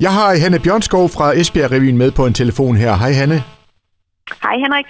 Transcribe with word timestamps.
Jeg 0.00 0.12
har 0.12 0.38
Hanne 0.40 0.58
Bjørnskov 0.58 1.08
fra 1.08 1.32
Esbjerg 1.32 1.70
Revyen 1.70 1.98
med 1.98 2.10
på 2.10 2.26
en 2.26 2.34
telefon 2.34 2.76
her. 2.76 2.96
Hej 2.96 3.12
Hanne. 3.12 3.42
Hej 4.42 4.56
Henrik. 4.58 4.84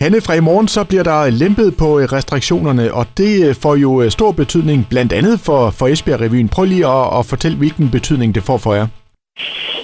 Hanne, 0.00 0.20
fra 0.20 0.34
i 0.34 0.40
morgen 0.40 0.68
så 0.68 0.84
bliver 0.84 1.02
der 1.02 1.30
lempet 1.30 1.76
på 1.76 1.98
restriktionerne, 1.98 2.94
og 2.94 3.06
det 3.16 3.48
øh, 3.48 3.54
får 3.54 3.76
jo 3.76 4.02
øh, 4.02 4.10
stor 4.10 4.32
betydning 4.32 4.86
blandt 4.90 5.12
andet 5.12 5.40
for, 5.40 5.70
for 5.70 5.88
Esbjerg 5.88 6.20
Revyen. 6.20 6.48
Prøv 6.48 6.64
lige 6.64 6.86
at, 6.86 7.18
at 7.18 7.26
fortælle, 7.26 7.58
hvilken 7.58 7.90
betydning 7.90 8.34
det 8.34 8.42
får 8.42 8.58
for 8.58 8.74
jer. 8.74 8.86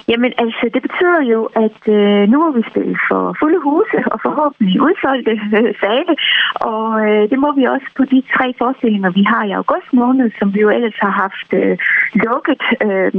Jamen 0.08 0.32
altså, 0.38 0.64
det 0.74 0.82
betyder 0.82 1.22
jo, 1.32 1.40
at 1.64 1.80
øh, 1.96 2.22
nu 2.30 2.36
må 2.44 2.48
vi 2.58 2.62
spille 2.70 2.96
for 3.08 3.36
fulde 3.40 3.60
huse 3.66 3.98
og 4.12 4.18
forhåbentlig 4.26 4.80
udsolgte 4.86 5.34
øh, 5.58 5.74
sale. 5.80 6.14
Og 6.54 6.86
øh, 7.06 7.22
det 7.30 7.38
må 7.38 7.52
vi 7.58 7.64
også 7.64 7.88
på 7.96 8.04
de 8.12 8.22
tre 8.34 8.46
forestillinger, 8.58 9.10
vi 9.10 9.22
har 9.32 9.44
i 9.44 9.56
august 9.60 9.92
måned, 9.92 10.30
som 10.38 10.54
vi 10.54 10.60
jo 10.60 10.70
ellers 10.70 10.98
har 11.06 11.14
haft 11.24 11.48
øh, 11.60 11.78
lukket 12.24 12.62
øh, 12.86 13.12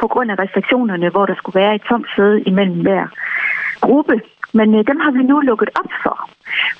på 0.00 0.06
grund 0.12 0.30
af 0.30 0.38
restriktionerne, 0.38 1.08
hvor 1.08 1.26
der 1.26 1.34
skulle 1.34 1.60
være 1.60 1.74
et 1.74 1.82
tomt 1.88 2.08
sæde 2.16 2.42
imellem 2.42 2.80
hver 2.80 3.06
gruppe. 3.80 4.20
Men 4.52 4.74
øh, 4.74 4.86
dem 4.90 4.98
har 5.00 5.10
vi 5.10 5.22
nu 5.22 5.40
lukket 5.40 5.70
op 5.80 5.90
for. 6.02 6.30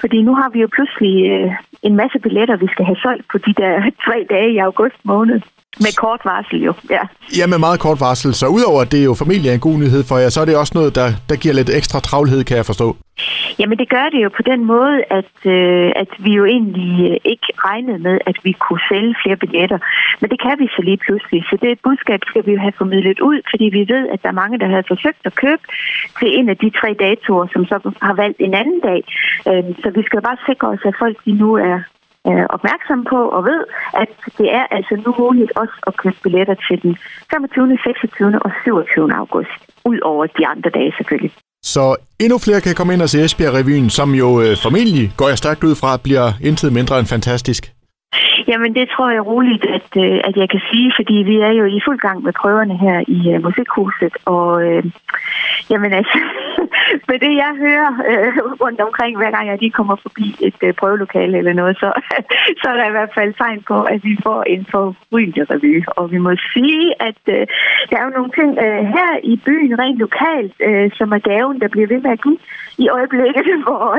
Fordi 0.00 0.22
nu 0.22 0.34
har 0.34 0.48
vi 0.50 0.60
jo 0.60 0.68
pludselig 0.76 1.30
øh, 1.30 1.50
en 1.82 1.96
masse 1.96 2.18
billetter, 2.18 2.56
vi 2.56 2.68
skal 2.72 2.84
have 2.84 3.02
solgt 3.04 3.28
på 3.32 3.38
de 3.38 3.52
der 3.60 3.90
tre 4.04 4.26
dage 4.30 4.52
i 4.52 4.58
august 4.58 5.00
måned. 5.04 5.40
Med 5.78 5.92
kort 5.96 6.20
varsel 6.24 6.62
jo, 6.62 6.74
ja. 6.90 7.02
Ja, 7.38 7.46
med 7.46 7.58
meget 7.58 7.80
kort 7.80 8.00
varsel. 8.00 8.34
Så 8.34 8.46
udover 8.46 8.80
at 8.82 8.92
det 8.92 9.00
er 9.00 9.04
jo 9.04 9.14
familie 9.14 9.54
en 9.54 9.60
god 9.60 9.76
nyhed 9.78 10.02
for 10.04 10.18
jer, 10.18 10.28
så 10.28 10.40
er 10.40 10.44
det 10.44 10.56
også 10.56 10.72
noget, 10.74 10.94
der, 10.94 11.08
der 11.28 11.36
giver 11.36 11.54
lidt 11.54 11.70
ekstra 11.70 12.00
travlhed, 12.00 12.44
kan 12.44 12.56
jeg 12.56 12.66
forstå. 12.66 12.96
Jamen 13.58 13.78
det 13.78 13.88
gør 13.88 14.06
det 14.14 14.20
jo 14.24 14.28
på 14.28 14.42
den 14.42 14.64
måde, 14.64 14.96
at, 15.18 15.34
øh, 15.44 15.92
at 16.02 16.10
vi 16.18 16.32
jo 16.40 16.44
egentlig 16.44 17.10
øh, 17.10 17.16
ikke 17.32 17.48
regnede 17.68 17.98
med, 17.98 18.18
at 18.26 18.36
vi 18.44 18.52
kunne 18.52 18.80
sælge 18.90 19.14
flere 19.22 19.36
billetter. 19.36 19.78
Men 20.20 20.30
det 20.30 20.40
kan 20.42 20.56
vi 20.58 20.66
så 20.76 20.82
lige 20.82 21.00
pludselig. 21.06 21.40
Så 21.50 21.56
det 21.62 21.80
budskab 21.86 22.20
skal 22.30 22.46
vi 22.46 22.52
jo 22.52 22.60
have 22.60 22.78
formidlet 22.78 23.20
ud, 23.20 23.38
fordi 23.50 23.64
vi 23.64 23.82
ved, 23.94 24.08
at 24.12 24.22
der 24.22 24.28
er 24.28 24.40
mange, 24.42 24.58
der 24.58 24.68
har 24.68 24.84
forsøgt 24.88 25.22
at 25.24 25.34
købe 25.34 25.62
til 26.18 26.38
en 26.38 26.48
af 26.48 26.56
de 26.56 26.70
tre 26.70 26.90
datoer, 27.04 27.46
som 27.52 27.62
så 27.70 27.76
har 28.02 28.14
valgt 28.14 28.40
en 28.40 28.54
anden 28.54 28.80
dag. 28.80 29.00
Øh, 29.48 29.64
så 29.82 29.90
vi 29.96 30.02
skal 30.02 30.22
bare 30.22 30.38
sikre 30.48 30.68
os, 30.68 30.82
at 30.84 30.94
folk 30.98 31.16
de 31.24 31.32
nu 31.32 31.54
er 31.54 31.78
øh, 32.28 32.44
opmærksom 32.56 33.00
på 33.12 33.18
og 33.36 33.42
ved, 33.50 33.60
at 34.02 34.10
det 34.38 34.48
er 34.58 34.64
altså 34.76 34.94
nu 35.04 35.10
muligt 35.18 35.52
også 35.62 35.76
at 35.86 35.96
købe 35.96 36.18
billetter 36.22 36.56
til 36.66 36.82
den 36.82 36.92
25., 37.30 37.78
26. 37.84 38.42
og 38.44 38.50
27. 38.64 39.14
august. 39.14 39.60
Ud 39.84 39.98
over 40.00 40.26
de 40.26 40.46
andre 40.46 40.70
dage 40.70 40.92
selvfølgelig. 40.98 41.32
Så 41.62 41.96
endnu 42.20 42.38
flere 42.38 42.60
kan 42.60 42.74
komme 42.74 42.92
ind 42.94 43.02
og 43.02 43.08
se 43.08 43.24
Esbjerg 43.24 43.54
Revyen, 43.54 43.90
som 43.90 44.08
jo 44.22 44.28
øh, 44.40 44.52
formentlig, 44.64 45.12
går 45.16 45.28
jeg 45.28 45.38
stærkt 45.38 45.64
ud 45.64 45.74
fra, 45.80 45.90
bliver 46.06 46.26
intet 46.48 46.72
mindre 46.72 46.98
end 46.98 47.06
fantastisk. 47.06 47.62
Jamen, 48.50 48.74
det 48.74 48.88
tror 48.94 49.10
jeg 49.10 49.26
roligt, 49.26 49.64
at, 49.76 49.90
øh, 50.04 50.20
at 50.28 50.34
jeg 50.36 50.48
kan 50.50 50.62
sige, 50.70 50.92
fordi 50.98 51.14
vi 51.30 51.36
er 51.48 51.52
jo 51.60 51.64
i 51.64 51.80
fuld 51.86 51.98
gang 51.98 52.22
med 52.22 52.32
prøverne 52.40 52.76
her 52.84 52.98
i 53.16 53.20
uh, 53.34 53.42
Musikhuset, 53.44 54.14
og 54.24 54.48
øh, 54.66 54.84
jamen 55.70 55.92
altså, 55.92 56.18
med 57.08 57.18
det 57.24 57.34
jeg 57.44 57.52
hører 57.64 57.92
øh, 58.10 58.36
rundt 58.62 58.80
omkring, 58.80 59.16
hver 59.16 59.30
gang 59.30 59.46
jeg 59.48 59.58
lige 59.60 59.78
kommer 59.78 59.96
forbi 59.96 60.36
et 60.40 60.60
øh, 60.62 60.74
prøvelokale 60.74 61.38
eller 61.38 61.52
noget, 61.52 61.76
så, 61.76 61.88
så 62.60 62.66
er 62.72 62.76
der 62.76 62.86
i 62.88 62.96
hvert 62.96 63.14
fald 63.14 63.34
tegn 63.34 63.62
på, 63.62 63.82
at 63.82 64.04
vi 64.04 64.16
får 64.22 64.42
en 64.42 64.66
forrygende 64.70 65.44
revy. 65.50 65.84
Og 65.86 66.10
vi 66.12 66.18
må 66.18 66.30
sige, 66.54 67.02
at 67.08 67.22
øh, 67.28 67.46
der 67.90 67.96
er 67.96 68.04
jo 68.04 68.16
nogle 68.18 68.32
ting 68.38 68.50
øh, 68.64 68.82
her 68.96 69.12
i 69.22 69.40
byen, 69.46 69.78
rent 69.78 69.98
lokalt, 69.98 70.54
øh, 70.68 70.90
som 70.98 71.12
er 71.12 71.18
gaven, 71.18 71.60
der 71.60 71.68
bliver 71.68 71.86
ved 71.86 72.00
med 72.00 72.10
at 72.10 72.22
give 72.22 72.38
i 72.78 72.88
øjeblikket, 72.88 73.46
hvor 73.64 73.98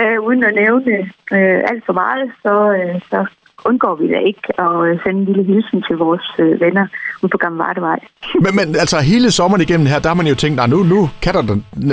øh, 0.00 0.20
uden 0.20 0.44
at 0.44 0.54
nævne 0.54 0.92
øh, 1.36 1.60
alt 1.70 1.84
for 1.86 1.92
meget, 1.92 2.32
så, 2.42 2.54
øh, 2.78 3.00
så 3.10 3.26
undgår 3.64 3.94
vi 4.00 4.06
da 4.14 4.18
ikke 4.30 4.60
at 4.64 4.76
øh, 4.86 4.98
sende 5.02 5.18
en 5.20 5.24
lille 5.24 5.44
hilsen 5.44 5.82
til 5.88 5.96
vores 5.96 6.26
øh, 6.38 6.60
venner 6.60 6.86
ude 7.22 7.30
på 7.30 7.38
Gamle 7.38 7.58
Vardevej. 7.58 7.98
men, 8.44 8.52
men 8.58 8.66
altså 8.82 8.98
hele 9.12 9.30
sommeren 9.30 9.62
igennem 9.62 9.86
her, 9.86 9.98
der 9.98 10.08
har 10.08 10.14
man 10.14 10.26
jo 10.26 10.34
tænkt, 10.34 10.60
at 10.60 10.70
nu, 10.70 10.78
nu 10.94 11.00
kan 11.22 11.34
der 11.34 11.42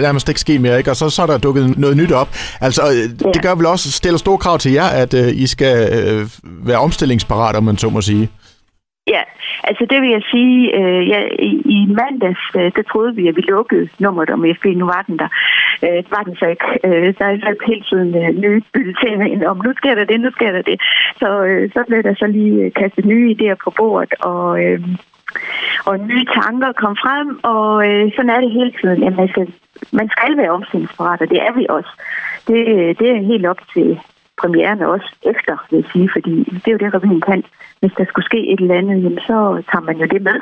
nærmest 0.01 0.29
ikke 0.29 0.41
ske 0.45 0.59
mere, 0.59 0.77
ikke? 0.77 0.91
og 0.91 0.95
så, 0.95 1.09
så 1.09 1.21
er 1.21 1.27
der 1.27 1.37
dukket 1.37 1.77
noget 1.77 1.97
nyt 1.97 2.11
op. 2.11 2.29
Altså 2.61 2.81
øh, 2.93 3.25
ja. 3.25 3.31
det 3.33 3.41
gør 3.45 3.55
vel 3.55 3.65
også, 3.65 3.91
stiller 3.91 4.17
store 4.17 4.37
krav 4.37 4.57
til 4.57 4.71
jer, 4.71 4.89
at 5.03 5.13
øh, 5.13 5.43
I 5.43 5.47
skal 5.47 5.75
øh, 5.99 6.21
være 6.67 6.79
omstillingsparat, 6.85 7.55
om 7.55 7.63
man 7.63 7.77
så 7.77 7.89
må 7.89 8.01
sige. 8.01 8.29
Ja, 9.07 9.23
altså 9.63 9.83
det 9.89 10.01
vil 10.01 10.09
jeg 10.17 10.23
sige, 10.33 10.57
øh, 10.79 11.01
ja, 11.13 11.19
i, 11.49 11.51
i 11.75 11.77
mandags, 11.99 12.43
øh, 12.59 12.71
der 12.75 12.83
troede 12.91 13.15
vi, 13.15 13.27
at 13.27 13.35
vi 13.35 13.41
lukkede 13.41 13.89
nummeret 13.99 14.29
om 14.29 14.45
FB, 14.57 14.65
nu 14.65 14.85
var 14.85 15.03
den 15.07 15.17
der. 15.19 15.29
Øh, 15.85 16.03
var 16.11 16.23
den 16.23 16.35
så 16.35 16.45
ikke. 16.45 16.65
Øh, 16.83 17.13
der 17.17 17.25
er 17.25 17.37
så 17.37 17.55
hele 17.67 17.83
tiden 17.89 18.09
øh, 18.21 18.29
nye 18.43 18.61
bulletiner 18.73 19.25
ind 19.25 19.43
om, 19.43 19.61
nu 19.65 19.73
sker 19.77 19.95
der 19.95 20.05
det, 20.05 20.19
nu 20.21 20.31
sker 20.31 20.51
der 20.51 20.61
det. 20.61 20.81
Så, 21.19 21.43
øh, 21.43 21.71
så 21.73 21.83
blev 21.87 22.03
der 22.03 22.15
så 22.15 22.27
lige 22.27 22.61
øh, 22.63 22.73
kastet 22.73 23.05
nye 23.05 23.35
idéer 23.35 23.57
på 23.63 23.69
bordet, 23.77 24.13
og, 24.19 24.63
øh, 24.63 24.79
og 25.85 25.99
nye 25.99 26.25
tanker 26.25 26.71
kom 26.71 26.95
frem, 27.03 27.39
og 27.43 27.87
øh, 27.87 28.11
sådan 28.15 28.29
er 28.29 28.41
det 28.41 28.51
hele 28.51 28.73
tiden. 28.81 29.03
Jamen, 29.03 29.19
altså, 29.19 29.41
man 29.91 30.09
skal 30.09 30.37
være 30.37 30.51
omstillingsparat, 30.57 31.21
og 31.21 31.29
det 31.29 31.41
er 31.47 31.53
vi 31.59 31.65
også. 31.69 31.91
Det, 32.47 32.59
øh, 32.75 32.89
det 32.99 33.07
er 33.11 33.29
helt 33.31 33.45
op 33.45 33.61
til 33.73 33.99
premieren 34.41 34.81
også 34.81 35.09
efter, 35.31 35.53
vil 35.69 35.77
jeg 35.77 35.91
sige, 35.93 36.09
fordi 36.15 36.33
det 36.61 36.67
er 36.67 36.71
jo 36.71 36.83
det, 36.83 36.93
revyen 36.93 37.21
kan. 37.21 37.43
Hvis 37.79 37.93
der 37.97 38.05
skulle 38.05 38.25
ske 38.25 38.41
et 38.53 38.59
eller 38.59 38.75
andet, 38.75 39.03
jamen, 39.03 39.19
så 39.29 39.37
tager 39.71 39.85
man 39.89 39.97
jo 39.97 40.05
det 40.05 40.21
med. 40.21 40.37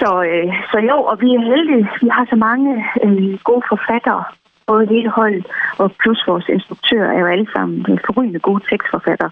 Så, 0.00 0.10
øh, 0.30 0.48
så 0.70 0.78
jo, 0.90 0.96
og 1.10 1.16
vi 1.22 1.28
er 1.36 1.42
heldige. 1.52 1.84
Vi 2.02 2.08
har 2.16 2.26
så 2.32 2.36
mange 2.36 2.70
øh, 3.04 3.38
gode 3.48 3.64
forfattere, 3.72 4.24
både 4.66 4.86
hele 4.94 5.10
holdet 5.10 5.46
og 5.78 5.92
plus 6.00 6.20
vores 6.26 6.46
instruktør 6.48 7.02
er 7.14 7.18
jo 7.22 7.26
alle 7.26 7.48
sammen 7.54 7.98
forrygende 8.06 8.40
gode 8.48 8.62
tekstforfattere. 8.70 9.30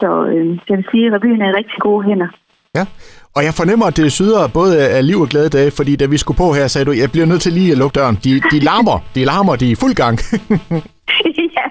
Så 0.00 0.10
øh, 0.32 0.58
jeg 0.68 0.76
vil 0.78 0.86
sige, 0.90 1.06
at 1.06 1.12
revyen 1.12 1.42
er 1.42 1.50
i 1.50 1.58
rigtig 1.60 1.78
gode 1.88 2.02
hænder. 2.08 2.28
Ja, 2.74 2.84
og 3.36 3.44
jeg 3.44 3.54
fornemmer, 3.60 3.86
at 3.86 3.96
det 3.96 4.12
syder 4.12 4.48
både 4.58 4.72
af 4.96 5.06
liv 5.06 5.18
og 5.24 5.28
glade 5.28 5.48
dage, 5.48 5.70
fordi 5.78 5.96
da 5.96 6.06
vi 6.06 6.16
skulle 6.16 6.38
på 6.44 6.48
her, 6.52 6.66
sagde 6.66 6.84
du, 6.84 6.92
jeg 6.92 7.10
bliver 7.12 7.26
nødt 7.26 7.42
til 7.42 7.52
lige 7.52 7.72
at 7.72 7.78
lukke 7.78 7.94
døren. 7.98 8.16
De, 8.24 8.30
de 8.52 8.58
larmer, 8.68 8.98
de 9.14 9.24
larmer, 9.24 9.56
de 9.56 9.66
er 9.66 9.74
i 9.76 9.80
fuld 9.82 9.94
gang. 10.02 10.14
ja. 11.56 11.66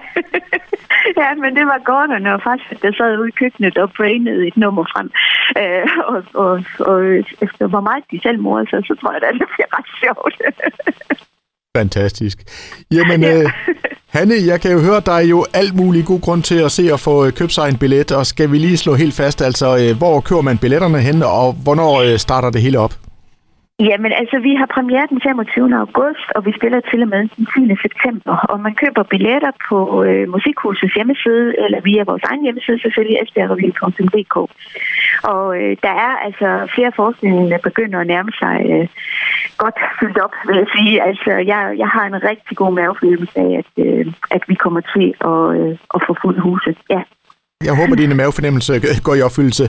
ja, 1.22 1.28
men 1.42 1.50
det 1.58 1.64
var 1.72 1.80
godt, 1.92 2.10
og 2.16 2.20
når 2.20 2.40
faktisk 2.48 2.82
der 2.82 2.92
sad 2.98 3.18
ude 3.20 3.28
i 3.28 3.38
køkkenet 3.40 3.78
og 3.78 3.88
brainede 3.96 4.46
et 4.46 4.56
nummer 4.56 4.84
frem. 4.92 5.08
Øh, 5.60 5.86
og, 6.12 6.22
og, 6.34 6.64
og, 6.78 6.98
efter 7.44 7.66
hvor 7.66 7.80
meget 7.80 8.04
de 8.10 8.20
selv 8.22 8.38
morede 8.40 8.70
sig, 8.70 8.80
så 8.86 8.94
tror 9.00 9.12
jeg, 9.12 9.22
at 9.22 9.34
det 9.40 9.48
bliver 9.54 9.70
ret 9.78 9.90
sjovt. 10.00 10.34
Fantastisk. 11.76 12.38
Jamen, 12.90 13.22
ja. 13.22 13.42
øh, 13.42 13.50
Hanne, 14.16 14.34
jeg 14.46 14.60
kan 14.60 14.72
jo 14.72 14.80
høre, 14.80 15.00
der 15.00 15.12
er 15.12 15.26
jo 15.34 15.46
alt 15.54 15.74
mulig 15.74 16.04
god 16.04 16.20
grund 16.20 16.42
til 16.42 16.58
at 16.58 16.72
se 16.72 16.92
og 16.92 17.00
få 17.00 17.26
øh, 17.26 17.32
købt 17.32 17.52
sig 17.52 17.68
en 17.68 17.78
billet, 17.78 18.12
og 18.12 18.26
skal 18.26 18.52
vi 18.52 18.58
lige 18.58 18.76
slå 18.76 18.94
helt 18.94 19.14
fast, 19.14 19.42
altså, 19.42 19.66
øh, 19.80 19.96
hvor 19.98 20.20
kører 20.20 20.40
man 20.40 20.58
billetterne 20.58 21.00
hen, 21.00 21.22
og 21.22 21.52
hvornår 21.52 22.02
øh, 22.02 22.18
starter 22.18 22.50
det 22.50 22.62
hele 22.62 22.78
op? 22.78 22.94
Jamen 23.80 24.12
altså, 24.12 24.36
vi 24.38 24.52
har 24.60 24.68
premiere 24.76 25.06
den 25.10 25.20
25. 25.20 25.76
august, 25.84 26.28
og 26.36 26.46
vi 26.46 26.52
spiller 26.58 26.80
til 26.90 27.02
og 27.02 27.08
med 27.08 27.22
den 27.36 27.46
10. 27.68 27.82
september. 27.84 28.34
Og 28.50 28.60
man 28.60 28.74
køber 28.82 29.02
billetter 29.02 29.52
på 29.68 30.04
øh, 30.04 30.28
Musikhusets 30.34 30.94
hjemmeside, 30.94 31.46
eller 31.64 31.80
via 31.80 32.02
vores 32.10 32.22
egen 32.22 32.42
hjemmeside 32.42 32.80
selvfølgelig, 32.80 33.18
esbjergrevy.dk. 33.22 34.36
Og 35.34 35.44
øh, 35.60 35.76
der 35.86 35.94
er 36.06 36.14
altså 36.26 36.48
flere 36.74 36.92
forestillinger, 36.96 37.48
der 37.48 37.58
begynder 37.68 37.98
at 38.00 38.06
nærme 38.06 38.32
sig 38.42 38.56
øh, 38.72 38.86
godt 39.62 39.78
fyldt 40.00 40.18
op, 40.24 40.34
vil 40.46 40.56
jeg 40.62 40.68
sige. 40.76 41.02
Altså, 41.08 41.30
jeg, 41.52 41.60
jeg 41.82 41.88
har 41.88 42.04
en 42.06 42.22
rigtig 42.30 42.56
god 42.56 42.72
mavefornemmelse 42.72 43.38
af, 43.46 43.50
at, 43.62 43.70
øh, 43.86 44.06
at 44.30 44.42
vi 44.48 44.54
kommer 44.54 44.82
til 44.94 45.06
at, 45.30 45.42
øh, 45.58 45.72
at 45.94 46.00
få 46.06 46.12
fuld 46.22 46.38
huset. 46.38 46.76
Ja. 46.90 47.02
Jeg 47.64 47.74
håber, 47.80 47.92
at 47.92 47.98
dine 47.98 48.14
mavefornemmelse 48.14 48.72
går 49.06 49.14
i 49.14 49.22
opfyldelse. 49.22 49.64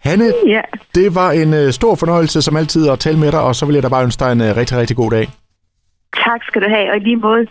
Hanne, 0.00 0.32
ja. 0.46 0.60
det 0.94 1.14
var 1.14 1.30
en 1.30 1.54
uh, 1.54 1.70
stor 1.70 1.94
fornøjelse 1.94 2.42
som 2.42 2.56
altid 2.56 2.88
at 2.88 2.98
tale 2.98 3.18
med 3.18 3.32
dig, 3.32 3.40
og 3.40 3.54
så 3.54 3.66
vil 3.66 3.74
jeg 3.74 3.82
da 3.82 3.88
bare 3.88 4.04
ønske 4.04 4.24
dig 4.24 4.32
en 4.32 4.40
uh, 4.40 4.56
rigtig, 4.56 4.76
rigtig 4.76 4.96
god 4.96 5.10
dag. 5.10 5.28
Tak 6.24 6.40
skal 6.42 6.62
du 6.62 6.68
have, 6.68 6.90
og 6.90 6.96
i 6.96 7.00
lige 7.00 7.16
måde. 7.16 7.46